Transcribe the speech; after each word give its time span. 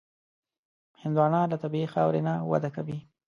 هندوانه 1.01 1.39
له 1.51 1.57
طبیعي 1.63 1.87
خاورې 1.93 2.21
نه 2.27 2.33
وده 2.51 2.69
کوي. 2.75 2.99